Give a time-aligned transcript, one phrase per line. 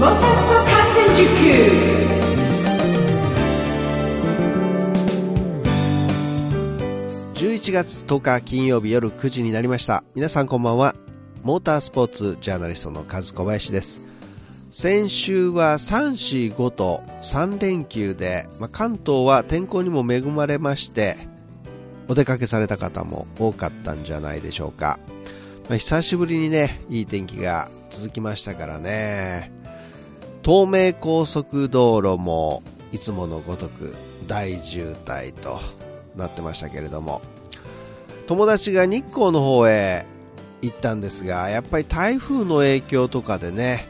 [0.00, 0.16] Motesto
[0.64, 1.90] Katsenjuku
[7.34, 10.02] 11月10日金曜日夜9時になりました。
[10.14, 10.94] 皆さんこんばんは。
[11.42, 14.00] モータースポーツジャーナリストの和小林です。
[14.70, 21.18] 先週は345と3連休で、まあ、関東は天候にも恵まれまして
[22.08, 24.98] お出かけされた方も多かったんじゃないでしょうか、
[25.68, 29.59] まあ、久しぶりにねいい天気が続きましたからね。
[30.42, 32.62] 東名高速道路も
[32.92, 33.94] いつものごとく
[34.26, 35.60] 大渋滞と
[36.16, 37.20] なってましたけれども
[38.26, 40.06] 友達が日光の方へ
[40.62, 43.86] 行ったんですがやっぱり台風の影響とかでね、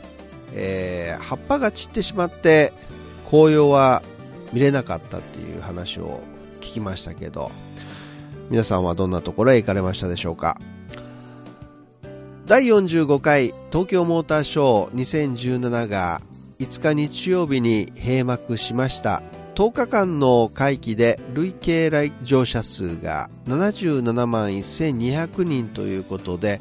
[0.54, 2.72] えー葉っぱが散ってしまって
[3.28, 4.02] 紅葉は
[4.52, 6.20] 見れなかったっていう話を
[6.60, 7.52] 聞きましたけど
[8.50, 10.60] 皆さんはどんなところへ行かれましたでしょうか？
[12.46, 14.94] 第45回東京モーターショー
[15.30, 16.20] 2017が
[16.60, 19.22] 5日日曜日に閉幕しました。
[19.54, 26.60] 10日間の会期で累計来場者数が77万1200人ということで、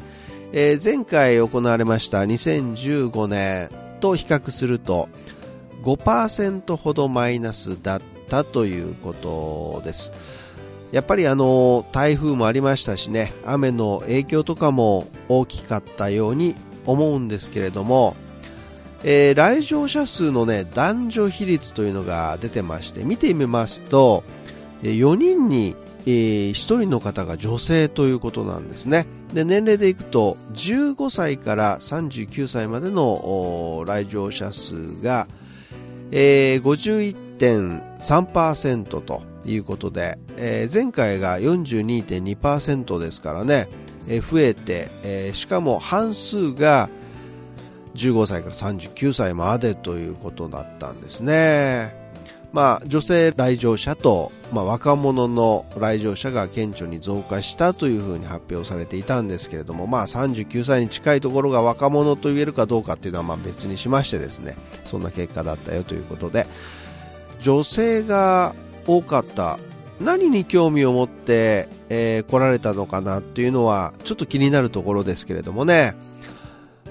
[0.53, 3.69] えー前回行われました2015年
[3.99, 5.09] と比較すると
[5.83, 10.13] 5%ほどマイナスだったということです。
[10.93, 18.15] やっぱりあの台風もありましたしね雨の影響とかも大きかったように思うんですけれども、
[19.03, 24.23] えー来場者数のね男女比率というのが出てまして見てみますと
[24.83, 25.75] 4人に、
[26.05, 29.05] えー1人の方が女性ということなんですね。
[29.33, 35.27] で年齢でいくと15歳から39歳までの来場者数が、
[36.11, 43.67] えー51.3%ということで、えー前回が42.2%ですからね、
[44.07, 46.89] えー増えて、えーしかも半数が
[47.95, 51.97] 15歳から39歳までということだったんですね。
[52.51, 64.55] まあ、女性来場者と、まあ、若者の来場者が顕著に増加したというふうに発表されていたんですけれども、まあ、39歳に近いところが若者と言えるかどうかっていうのはまあ別にしましてですね
[64.85, 66.47] そんな結果だったよということで
[67.39, 68.55] 女性が
[68.87, 69.59] 多かった
[70.01, 75.93] 何に興味を持って、えー来られたのかなっていうのはちょっと気になるところですけれどもね、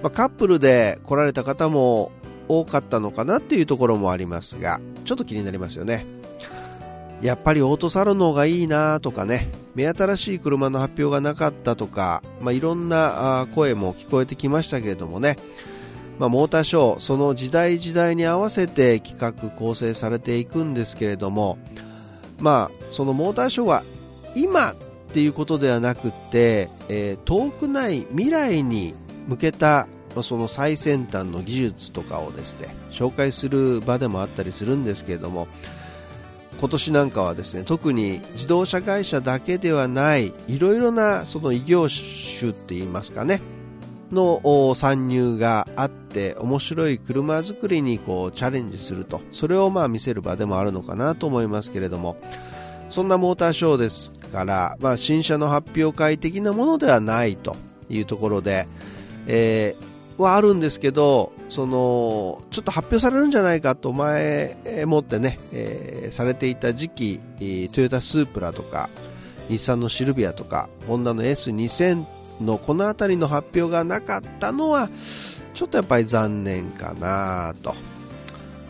[0.03, 2.13] まあ、カップルで来られた方も
[2.49, 6.07] 多かったのかなっていうところもありますがちょっと気になりますよね。
[7.21, 15.37] やっぱりオートサロンの方がいいなとかね目新しい車の発表がなかったとか、まあ、いろんな声も聞こえてきましたけれどもね、
[16.21, 21.59] まあ、モーターショーその時代時代に合わせて企画構成されていくんですけれども
[22.39, 23.83] まあそのモーターショーは
[24.37, 24.75] 今っ
[25.13, 28.95] ていうことではなくて、えー遠くない未来に
[29.29, 29.87] 向けた
[30.23, 35.47] その最先端の技術とかをですね紹介する場でもあったりするんですけれども
[36.59, 43.41] 今年なんかはですね特に自動車会社だけではないいろいろなその異業種って言いますかね
[44.11, 52.17] の参入があって面白い車作りにこうチャレンジするとそれをまあ見せる場でもあるのかなと思いますけれども
[52.89, 57.57] そんなモーターショーですから、まあ、新車の発表会的なものではないと
[57.91, 58.67] いうところで、
[59.27, 67.21] えーはあるんですけどそのちょっと発表されるんじゃないかと前もってね、えーされていた時期
[67.73, 68.89] トヨタスープラとか
[69.49, 72.05] 日産のシルビアとかホンダの S2000
[72.41, 74.89] のこの辺りの発表がなかったのは
[75.55, 77.75] ちょっとやっぱり残念かなと。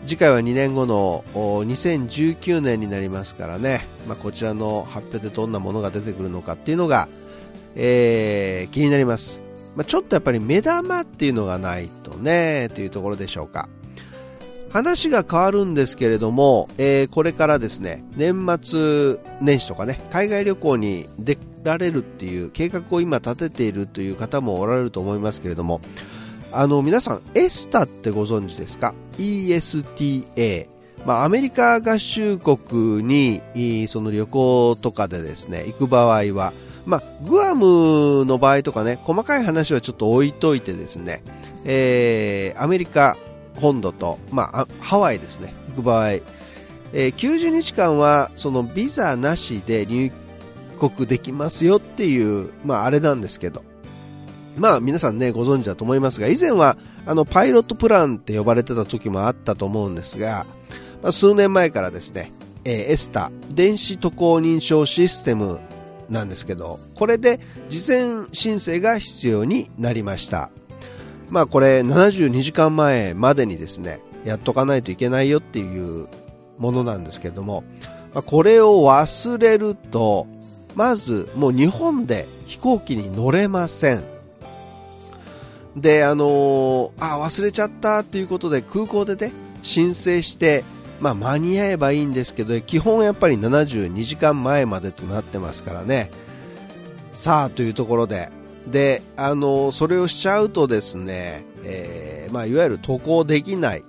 [0.05, 7.09] 次回は2年後の2019年になりますからね、まあ、こちらの発表でどんなものが出てくるのかっていうのが、
[7.75, 9.43] えー気になります、
[9.79, 13.69] まあ、ちょっとやっぱり目玉っていうのがないとねというところでしょうか。
[14.73, 25.79] 話が変わるんですけれども、えーこれからですね年末年始とかね海外旅行に出られるっていう計画を今立てているという方もおられると思いますけれども
[26.51, 30.67] あの皆さんエスタってご存知ですか？ESTA
[31.05, 36.51] まあ、アメリカ合衆国にその旅行とかでですね行く場合は、
[36.89, 41.21] まあ、グアムの場合とかね細かい話はちょっと置いといてですね、
[41.63, 43.15] えーアメリカ
[43.57, 50.11] 本土と、まあ、ハワイですね行く場合、えー90日間はそのビザなしで入
[50.79, 53.63] 国できますよっていう、まあ、あれなんですけど。
[54.57, 56.75] まあ皆さんねご存知だと思いますが以前は
[57.05, 60.45] あのパイロットプランって呼ばれてた時もあったと思うんですが、
[61.01, 62.31] まあ、数年前からですね、
[62.65, 65.59] えーエスタ電子渡航認証システム
[66.09, 67.39] なんですけどこれで
[67.69, 70.49] 事前申請が必要になりました
[71.29, 76.07] まあこれ72時間前までにですね、やっとかないといけないよっていう
[76.57, 77.63] ものなんですけども、
[78.13, 80.27] ま、これを忘れると、
[80.75, 84.03] まずもう日本で飛行機に乗れません。
[85.75, 90.63] で、あのー、あ、忘れちゃったっていうことで空港でね、申請して、
[90.99, 96.11] まあ間に合えばいいんですけど、基本やっぱり72時間前までとなってますからね。
[97.13, 98.29] さあ、というところで、
[98.67, 103.83] で、あの、それをしちゃうとですね、えー、まあいわゆる渡航できない。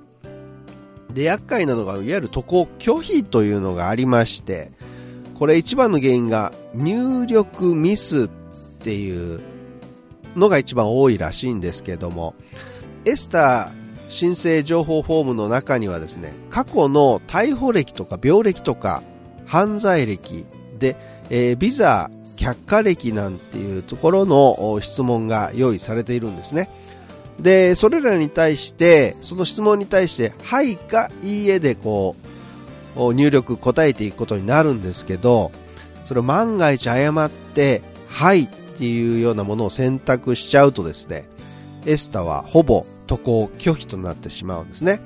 [1.12, 4.70] で、厄介なのが、いわゆる渡航拒否というのがありまして、
[5.38, 8.28] これ一番の原因が入力ミスっ
[8.82, 9.40] ていう
[10.36, 12.34] のが一番多いらしいんですけども、
[13.04, 13.79] エスター
[14.10, 19.02] 申請情報フォームの中にはですね、過去の逮捕歴とか病歴とか
[19.46, 20.44] 犯罪歴
[20.78, 20.96] で、
[21.30, 26.68] えー、ビザ却下歴なんていうところの質問が用意されているんですね。
[27.38, 32.16] で、それらに対して、その質問に対して、はいかいいえでこ
[32.96, 35.52] う、入力答えていくことになるんですけど、
[36.04, 41.28] それを万が一誤って、はいっていうようなものを選択しちゃうとですね、
[41.86, 45.00] エスタはほぼ渡航拒否となってしまうんですね。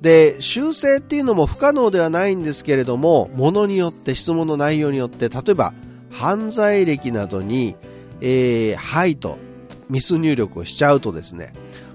[0.00, 5.74] で、修正っていうのも不可能ではないんですけれども、ものによって、質問の内容によって、例えば、
[6.10, 7.74] 犯罪歴などに、
[8.20, 9.38] えー、はいと、
[9.90, 11.52] ミス入力をしちゃうとですね、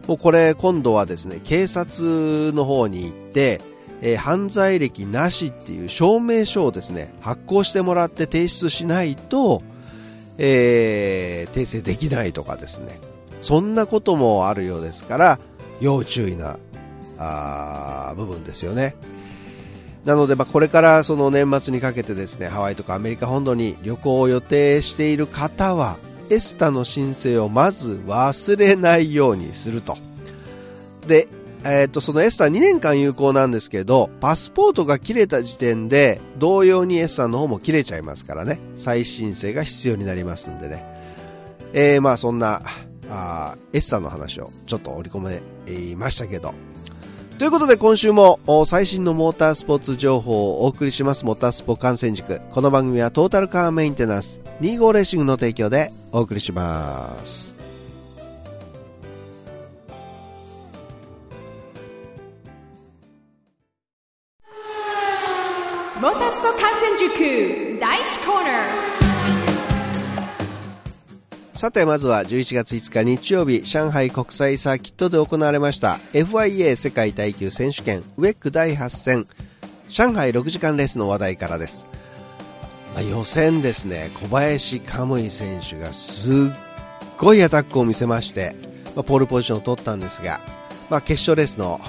[0.08, 3.62] もうこれ今度はですね、警察の方に行って、
[4.02, 9.62] えー、犯罪歴なしっていう証明書をですね、発行してもらって提出しないと、
[10.38, 13.00] えー、訂正できないとかですね
[13.42, 15.40] そんなこともあるようですから
[15.82, 16.58] 要注意な
[17.18, 18.96] あ部分ですよね。
[20.06, 25.98] なので、ま、これからその年末にかけてですねハワイとかアメリカ本土に旅行を予定している方は
[26.32, 29.98] エスタの申請をまず忘れないようにすると。
[31.08, 31.28] で
[31.64, 40.84] えっ、と、その S さん2年間有効なんですけど、パスポートが切れた時点で、同様に S さんの方も切れちゃいますからね、再申請が必要になりますんでね。
[41.74, 42.64] えー、まあそんな、
[43.12, 46.54] あ S さんの話をちょっと織り込めましたけど。
[47.38, 52.40] ということで今週も最新のモータースポーツ情報をお送りしますモータースポ観戦塾。
[52.52, 57.56] この番組はトータルカーメンテナンス25レーシングの提供でお送りします。
[66.00, 69.01] モータースポ観戦塾第1コーナー
[71.62, 79.28] さてまずは11月5日日曜日上海国際サーキットで行われました FIA 世界耐久選手権ウェック第8戦
[79.88, 81.86] 上海6時間レースの話題からです、
[82.96, 86.36] まあ、予選ですね小林カムイ選手がすっ
[87.20, 88.56] ごいアタックを見せまして、
[88.96, 90.42] まあ、ポールポジションを取ったんですが、
[90.90, 91.80] まあ、決勝レースの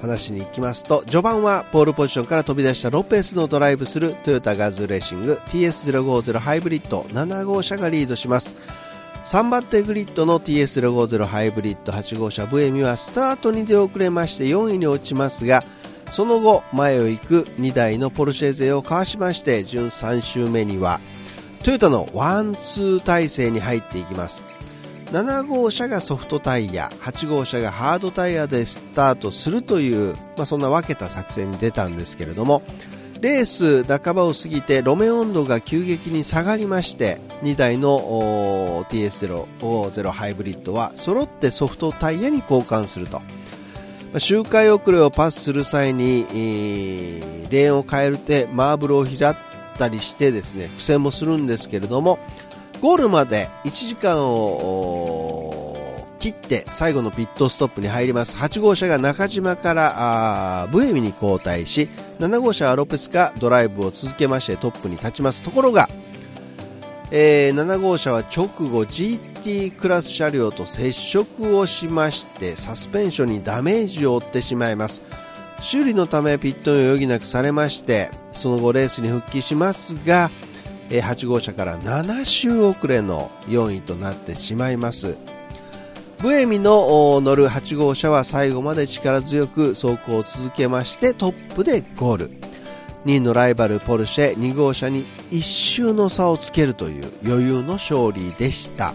[0.00, 8.81] 話に行きますと序盤はポールポジションから飛び出したロペスのドライブするトヨタガズレーシング TS050 ハイブリッド7号車がリードします。
[9.24, 15.64] 3番手グリッドの TS050 ハイブリッド8号車ブエミはスタートに出遅れまして4位に落ちますが
[16.10, 21.00] その後前を行く2台のポルシェ勢をかわしまして順3周目には
[21.62, 24.44] トヨタのワンツー体制に入っていきます。
[25.12, 32.62] 7号車がソフトタイヤ8号車がハードタイヤでスタートするという、まあ、そんな分けた作戦に出たんですけれども
[33.22, 43.22] レース半ばを過ぎて路面温度が急激に下がりまして2台の ts00 ハイブリッドは揃ってソフトタイヤに交換すると。
[44.18, 46.26] 周回遅れをパスする際に、
[47.48, 49.36] レーンを変えるてマーブルを開っ
[49.78, 52.18] たりしてですね苦戦もするんですけれども
[52.80, 55.71] ゴールまで1時間を
[56.22, 58.36] 切って最後のピットストップに入ります。
[58.36, 61.88] 8号車が中島からブエミに交代し
[62.20, 65.42] 7号車はロペスがドライブを続けましてトップに立ちます。
[65.42, 65.88] ところが、
[67.10, 75.02] えー、7号車は直後 GT クラス車両と接触をしましてサスペンションにダメージを負ってしまいます。
[75.60, 80.30] 修理のためピットを余儀なくされましてその後レースに復帰しますが
[80.88, 85.16] 8号車から7周遅れの4位となってしまいます。
[86.22, 92.30] ブエミの乗る8号車は最後まで力強く走行を続けましてトップでゴール。
[93.06, 98.94] 2位のライバルポルシェ2号車に1周の差をつけるという余裕の勝利でした。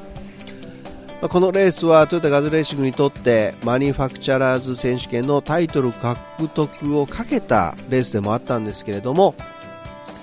[1.20, 9.36] このレースはトヨタガズレーシングにとってマニファクチャラーズ選手権のタイトル獲得をかけたレースでもあったんですけれども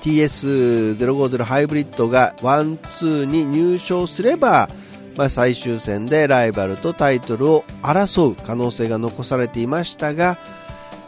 [0.00, 4.70] TS050 ハイブリッドがワンツーに入賞すれば
[5.16, 10.38] まあ、最終戦でライバルとタイトルを争う可能性が残されていましたが、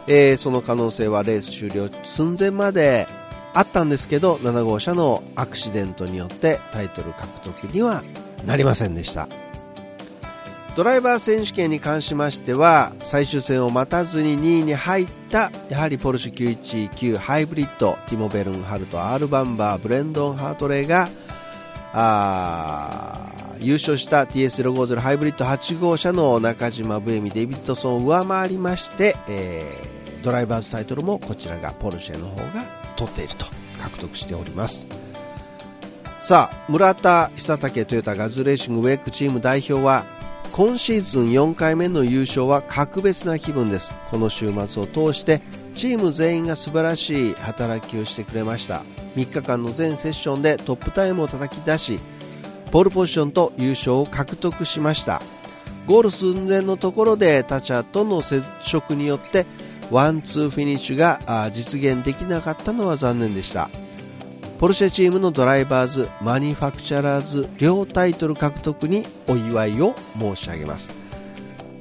[0.07, 3.07] えー、その可能性はレース終了寸前まで
[3.53, 8.03] あったんですけど7号車のアクシデントによってタイトル獲得には
[8.45, 9.27] なりませんでした。
[10.77, 21.09] ドライバー選手権に関しましては最終戦を待たずに2位に入ったやはりポルシェ919ハイブリッドティモ・ベルンハルトアール・バンバーブレンドン・ハートレーが
[21.99, 32.63] あ優勝した TS050 ハイブリッド8号車の中島ブエミデビッドソンを上回りまして、えー、ドライバーズタイトルもこちらがポルシェの方が
[32.95, 33.45] 取っていると
[33.81, 34.87] 獲得しております。
[36.21, 40.03] さあ村田久武トヨタガズレーシングウェイクチーム代表は
[40.51, 43.95] 今シーズン4回目の優勝は格別な気分です。
[44.11, 45.41] この週末を通して
[45.73, 48.83] チーム全員が素晴らしい働きをしてくれました。
[49.17, 51.99] 3日間の全セッションでトップタイムを叩き出し
[52.71, 55.21] ポールポジションと優勝を獲得しました。
[55.87, 59.45] ゴール寸前のところで他車との接触によって
[59.89, 63.69] ワンツーフィニッシュが実現できなかったのは残念でした。
[64.59, 70.89] ポルシェチームのドライバーズマニファクチャラーズ両タイトル獲得にお祝いを申し上げます。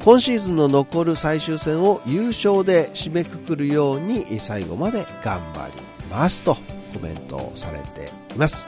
[0.05, 5.73] 今シーズンの残る最終戦を優勝で締めくくるように最後まで頑張り
[6.09, 6.57] ますと。
[6.97, 8.67] コメントされています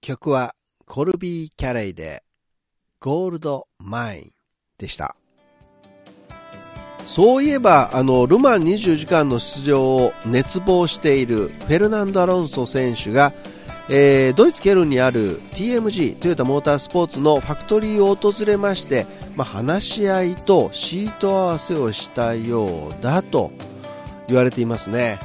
[0.00, 0.54] 曲は
[0.84, 2.24] コルビー・キャレイで
[2.98, 4.32] ゴールド・マイン
[4.78, 5.14] でした。
[7.04, 13.34] そういえば、あの、ルマン20時間の出場を熱望しているフェルナンド・アロンソ選手が、
[13.90, 19.06] えー、ドイツ・ケルンにある TMG トヨタモータースポーツのファクトリーを訪れまして、
[19.36, 23.52] まあ、話し合いとシート合わせをしたようだと
[24.26, 25.18] 言われていますね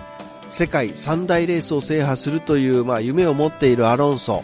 [0.49, 4.43] 世界三大レースを制覇するという、まあ、夢を持っているアロンソ。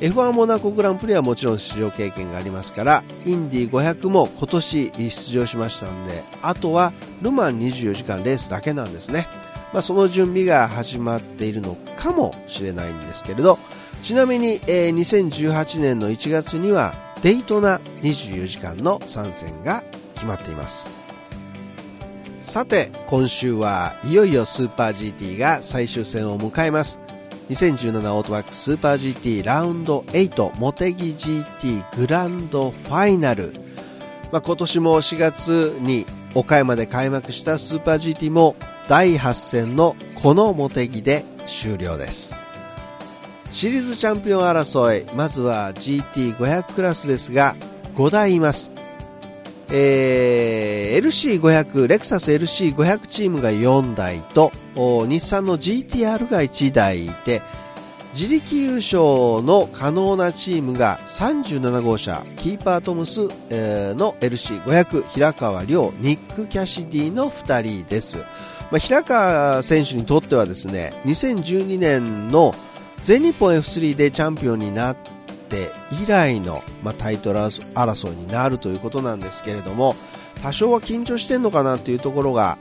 [0.00, 9.28] F1 モナコグランプリはもちろん出場経験がありますからインディ500も今年出場しましたんであとはルマン24時間レースだけなんですね、
[9.72, 13.60] まあ、その準備が始まっているのかもしれないんですけれど
[14.02, 19.84] ちなみに、えー、2018年の1月にはデイトナ24時間の参戦が
[20.14, 21.01] 決まっています。
[22.52, 27.00] さて今週はいよいよスーパー GT が最終戦を迎えます。
[27.48, 33.54] 2017オートバックスーパー GT ラウンド8モテギ GT グランドファイナル、
[34.32, 36.04] まあ、今年も4月に
[36.34, 38.54] 岡山で開幕したスーパー GT も
[38.86, 42.34] 第8戦のこのモテギで終了です。
[43.50, 47.56] シリーズチャンピオン争いまずは GT500 クラスですが
[47.94, 48.71] 5台います。
[49.74, 57.40] えー、LC500 レクサス LC500 チームが4台と日産の GTR が1台いて
[58.12, 68.26] 自力優勝の可能なチームが37号車キーパートムス、えー、の LC500 平川亮ニック・キャシディの2人です、ま
[68.74, 72.54] あ、平川選手にとってはですね2012年の
[73.04, 74.96] 全日本 F3 でチャンピオンになっ
[75.52, 75.70] て
[76.02, 79.94] 以来の、まあ、タイトル争いになるということなんですけれども
[80.42, 82.56] 多少は緊張してるのかなというところが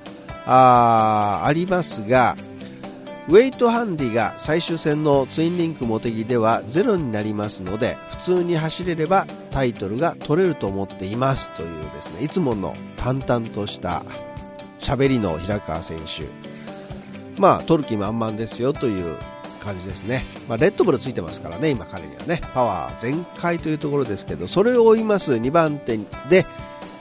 [0.46, 2.36] あありますが
[3.30, 14.04] ウェイトハンディが最終戦のツインリンクモテギではゼロになりますので普通に走れればタイトルが取れると思っていますというですねいつもの淡々とした
[14.80, 16.52] 喋りの平川選手。
[17.38, 19.18] まあ取る気満々ですよという
[19.64, 22.42] 感じですね、まあ、レッドブルついてますからね今彼にはね。
[22.54, 25.98] パワー全開というところですけどそれを追います2番手
[26.30, 26.46] で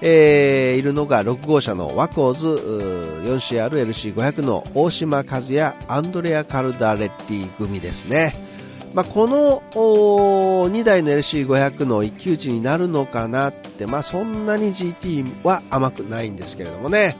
[0.02, 2.46] えー、いるのが6号車のワコーズ
[3.28, 8.34] 4CRLC500 の大島和也アンドレア・カルダレッリー組ですね、
[8.94, 17.16] まあ、この2台の LC500 の一騎打ちになるのかなって、まあ、そんなに GT は甘くないんですけれどもね、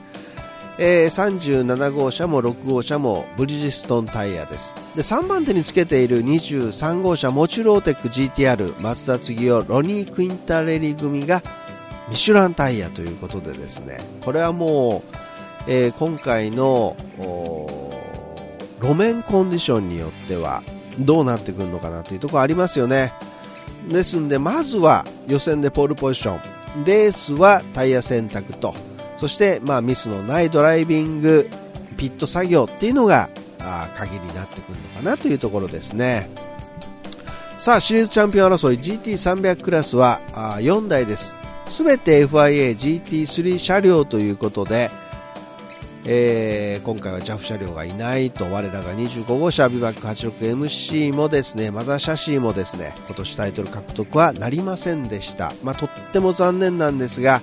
[0.83, 4.73] えー、37号車も6号車もブリヂストンタイヤです。
[4.95, 11.43] で3番手につけている23号車モチュローテック GTR 松田次夫ロニー・クインタレリ組が
[12.09, 13.99] ミシュランタイヤということでですね。
[14.21, 15.15] これはもう、
[15.67, 16.97] えー、今回の
[18.81, 20.63] 路面コンディションによっては
[20.97, 23.13] どうなってくるのかなというところありますよね。
[23.87, 26.85] ですんでまずは予選でポールポジション。
[26.85, 28.73] レースはタイヤ選択と。
[29.21, 31.47] そして、まあ、ミスのないドライビング
[31.95, 36.27] ピット作業っていうのがあ鍵になってくるのかなというところですね。
[37.59, 41.35] さあシリーズチャンピオン争い GT300 クラスはあ4台です。
[41.67, 44.89] すべて FIA GT3 車両ということで
[46.03, 57.39] えー、今回は JAF 車両がいないと我らが25号車ビバック 86MC もですねマザーシャシーもですね今年タイトル獲得はなりませんでした、まあ、とっても残念なんですが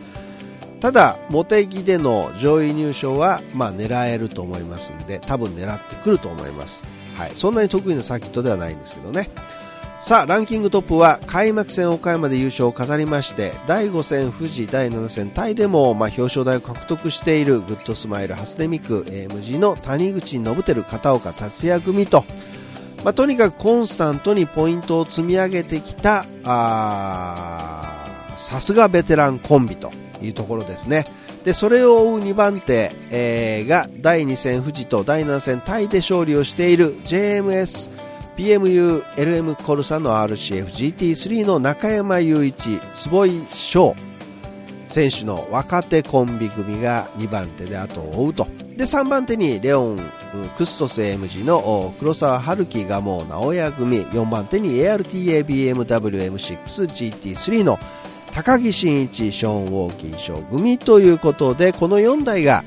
[0.80, 6.84] ただ茂木での上位入賞はまあ狙えると思いますんで多分狙ってくると思います、
[7.16, 9.28] はい、そんなに得意なサーキットではないんですけどね。
[10.00, 22.24] さあランキングトップは開幕戦岡山で優勝を飾りまして第5戦富士第7戦タイでも、まあ、表彰台を獲得しているグッドスマイル初音ミク AMG の谷口信輝片岡達也組と、
[23.02, 29.90] まあ、とにかくコンスタントにポイントを積み上げてきたさすがベテランコンビと。
[30.22, 31.06] いうところですね。
[31.44, 37.90] でそれを追う2番手、えー、が第2戦富士と第7戦タイで勝利をしている JMS
[38.36, 43.96] PMU LM コルサの RCFGT3 の中山雄一坪井翔
[44.86, 48.46] 選手の若手コンビ組が2番手で後を追うと。
[48.76, 49.98] で3番手にレオン
[50.56, 54.06] クストス AMG の黒沢春樹がもう直哉組。
[54.06, 57.80] 4番手に ARTABMWM6GT3 の
[58.38, 62.62] 高木真一ショーン・ウォーキン賞組ということでこの4台が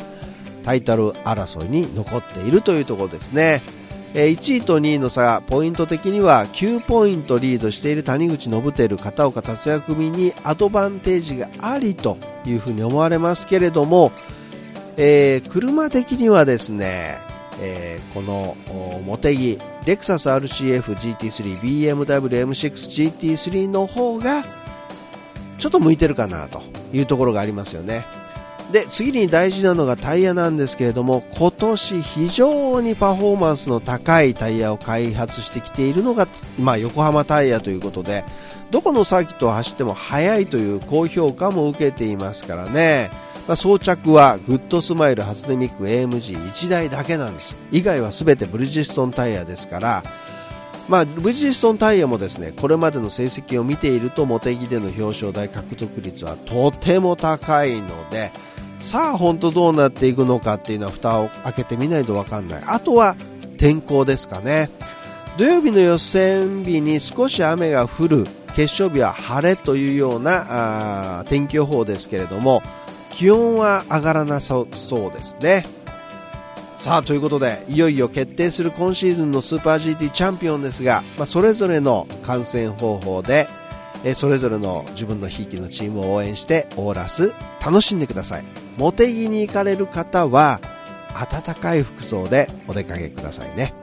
[0.66, 3.64] タイトル争いに残っているというところですね。
[4.12, 14.12] 1位と2位の差ポイント的には9ポイントリードしている谷口信輝片岡達也組にアドバンテージがありというふうに思われますけれども、
[14.98, 17.20] えー、車的にはですね、
[17.62, 18.58] えー、この
[19.06, 24.44] 茂木レクサス RCF GT3BMW M6GT3 の方が
[25.62, 28.04] ちょっと向いてるかなというところがありますよね。
[28.72, 36.28] で次に大事なのがタイヤなんですけれども今年非常にパフォーマンスの高いタイヤを開発してきているのが、
[36.58, 38.24] まあ、横浜タイヤということで
[38.72, 43.12] どこのサーキットを走っても速いという高評価も受けていますからね、
[43.46, 47.58] まあ、装着はグッドスマイル初音ミク AMG1 台だけなんです。
[47.72, 50.04] 以外は全てブリヂストンタイヤですから
[50.92, 58.30] まあ、ブリヂストンタイヤもですねこれまでの成績を見ていると茂木での表彰台獲得率はとても高いので
[58.82, 62.64] さあ本当どうなっていくのかっていうのは蓋を開けてみないと分かんない。
[62.66, 63.16] あとは
[63.58, 64.70] 天候ですかね。
[65.38, 68.26] 土曜日の予選日に少し雨が降る。
[68.56, 72.62] 決勝日は晴れというようなあ天気予報ですけれども
[73.12, 75.64] 気温は上がらなさそうですね。
[76.82, 83.48] さあということでいよいよ決定する今シーズンのスーパー GT チャンピオンですが、まあ、それぞれの観戦方法で
[84.04, 88.44] えそれぞれの自分のひいきのチームを応援してオーラス楽しんでください
[88.80, 90.60] 茂木に行かれる方は
[91.14, 93.76] 暖かい服装でお出かけくださいね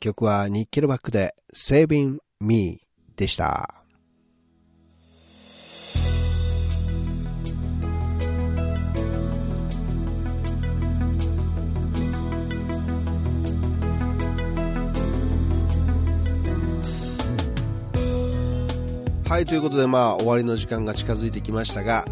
[0.00, 2.80] 曲はニッケルバックで Saving Me
[3.16, 3.85] でした。
[19.28, 22.04] はいということでまあ終わりの時間が近づいてきましたが、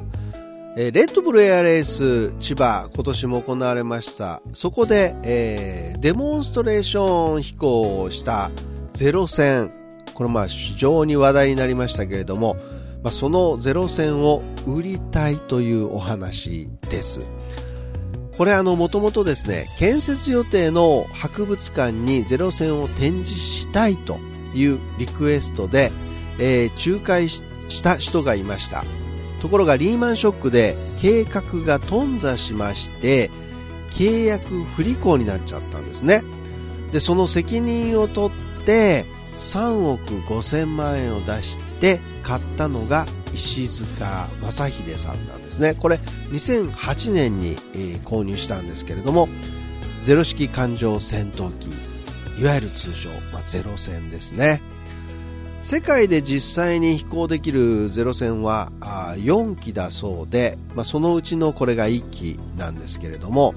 [0.77, 4.43] えー、レッドブルエアレース千葉今年も行われました。
[4.53, 8.51] そこで、えー、デモンストレーション飛行をした
[8.95, 9.73] ゼロ戦。
[10.13, 12.57] これまあ非常に話題になりましたけれども、
[13.05, 17.21] まあ、そのゼロ戦を売りたいというお話です。
[18.37, 24.19] これあのもともとですね建設予定の博物館にゼロ戦を展示したいと
[24.53, 25.93] いうリクエストで
[26.39, 27.43] えー、仲介し
[27.83, 28.85] た人がいました。
[29.41, 33.31] ところがリーマンショックで計画が頓挫しまして
[33.91, 36.23] 契約不履行になっちゃったんですね。
[36.93, 45.75] でその責任を取って3億5000万円を出して買ったのが石塚正秀さんなんですね。
[45.75, 49.29] これ2008年に、え、購入したんですけれども
[50.03, 51.69] ゼロ式艦上戦闘機
[52.41, 54.63] いわゆる通称、まあ、ゼロ戦ですね。
[55.65, 58.71] 世界で実際に飛行できるゼロ戦は
[59.17, 63.55] 4機だそうで、まあ、そのうちのこれが1機なんですけれども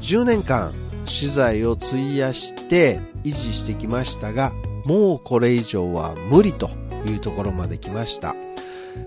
[0.00, 0.74] 10年間
[1.04, 4.52] 資材を費やして維持してきましたが
[4.86, 6.68] もうこれ以上は無理と
[7.06, 8.34] いうところまで来ました。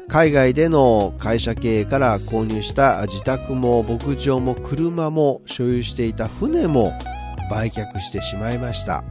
[0.07, 6.93] 海外での会社経営から購入した自宅も牧場も車も所有していた船も
[7.51, 9.03] 売却してしまいました。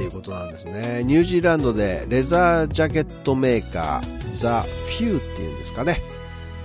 [0.00, 1.02] っていうことなんですね。
[1.04, 6.02] ニュージーランドでレザージャケットメーカーザ・フューっていうんですかね、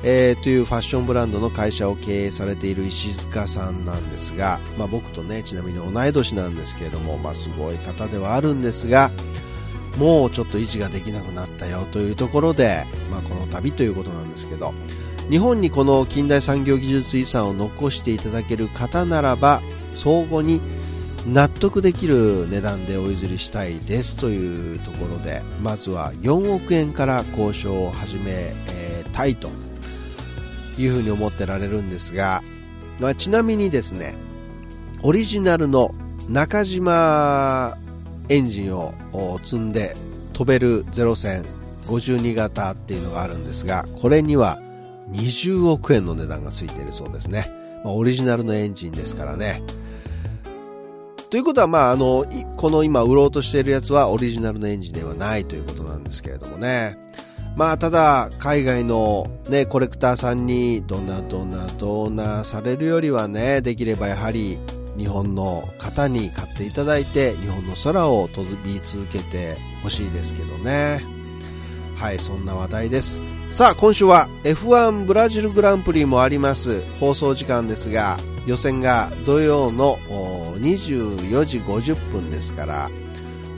[0.03, 9.11] えー、というファッションブランドの会社を経営されている石塚さんなんですが、まあ、僕とねちなみに同い年なんですけれども、まあ、すごい方ではあるんですが
[9.97, 14.73] もうちょっと維持ができなくなったよというところで、まあ、この旅ということなんですけど
[15.29, 19.61] 日本にこの近代産業技術遺産を残していただける方ならば
[19.93, 20.61] 相互に
[21.27, 28.53] 納得できる値段でお譲りしたいですというところでまずは4億円から交渉を始め
[29.11, 29.49] たいと
[30.77, 32.43] いうふうに思ってられるんですが、
[32.99, 34.15] まあ、ちなみにですね
[35.01, 35.95] オリジナルの
[36.29, 37.77] 中島
[38.29, 38.93] エンジンを
[39.43, 39.95] 積んで
[40.33, 41.43] 飛べるゼ戦
[41.87, 44.59] 52型っていうのがあるんですがこれには
[45.11, 47.45] 20億円の値段がついているそうですね、
[47.83, 49.63] まあ、オリジナルのエンジンですからね。
[51.29, 52.25] ということは、まあ、あの、
[52.57, 56.97] この今売ろうとしているやつはオリジナルのエンジンではないということなんですけれどもね。
[57.55, 64.59] まあ、ただ、海外のね、コレクターさんにどんなどんなどなされるよりはね、できればやはり
[64.97, 71.01] 日本の方に買っていただいて、日本の空を飛び続けてほしいですけどね。
[71.95, 73.21] はい、そんな話題です。
[73.55, 76.81] さあ、今週は F1 ブラジルグランプリもあります。
[76.99, 79.97] 放送時間ですが、予選が土曜の
[80.57, 82.89] 24時50分ですから、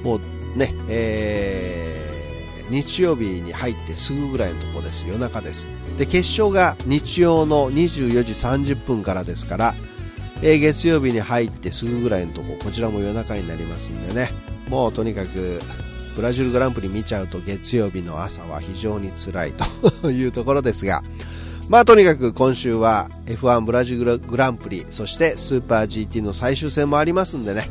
[0.04, 0.20] もう
[0.56, 5.04] ね、えー、日曜日に入ってすぐぐらいのところです。
[5.08, 5.68] 夜中です。
[5.98, 8.34] で、決勝が日曜の24時
[8.74, 9.74] 30分からですから、
[10.44, 14.30] えー、月曜日に入ってすぐぐらいのところ、こちらも夜中になりますんでね、
[14.70, 15.60] もうとにかく、
[16.18, 19.54] ブラジルグランプリ見ちゃうと月曜日の朝は非常に辛い
[20.02, 21.04] というところですが、
[21.70, 27.70] まあとにかく今週は F1 ブラジルグランプリ、そしてスーパー GT の最終戦もありますんでね、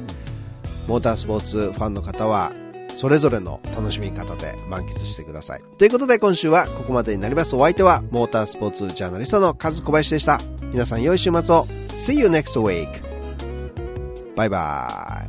[0.87, 2.53] モータースポーツファンの方は
[2.97, 5.63] それぞれの楽しみ方で満喫してください。
[5.77, 7.57] ということで今週はここまでになります。
[7.57, 10.41] お相手はモータースポーツジャーナリストのカズ小林でした。
[10.73, 11.67] 皆さん良い週末を。
[11.97, 13.03] See you next week.
[14.37, 15.26] バイバイ。